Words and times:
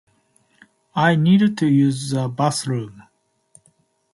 I 0.95 1.15
need 1.15 1.55
to 1.59 1.67
use 1.67 2.09
the 2.09 2.27
bathroom. 2.27 3.03